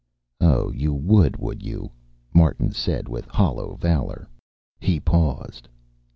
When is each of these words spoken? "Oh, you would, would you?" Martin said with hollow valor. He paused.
"Oh, 0.39 0.71
you 0.71 0.95
would, 0.95 1.37
would 1.37 1.61
you?" 1.61 1.91
Martin 2.33 2.71
said 2.71 3.07
with 3.07 3.27
hollow 3.27 3.75
valor. 3.75 4.27
He 4.79 4.99
paused. 4.99 5.69